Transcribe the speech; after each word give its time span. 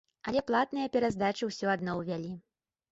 Але 0.29 0.41
платныя 0.47 0.87
пераздачы 0.95 1.51
ўсё 1.53 1.71
адно 1.79 2.01
ўвялі. 2.03 2.37